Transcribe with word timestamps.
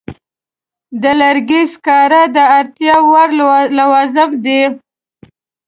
د 1.01 1.03
لرګي 1.21 1.61
سکاره 1.73 2.21
د 2.35 2.37
اړتیا 2.57 2.95
وړ 3.09 3.27
لوازم 3.79 4.29
دي. 4.45 4.61